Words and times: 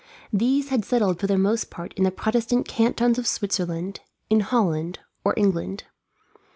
These 0.33 0.69
had 0.69 0.83
settled 0.83 1.19
for 1.19 1.27
the 1.27 1.37
most 1.37 1.69
part 1.69 1.93
in 1.93 2.03
the 2.05 2.09
Protestant 2.09 2.67
cantons 2.67 3.19
of 3.19 3.27
Switzerland, 3.27 3.99
in 4.31 4.39
Holland, 4.39 4.97
or 5.23 5.35
England. 5.37 5.83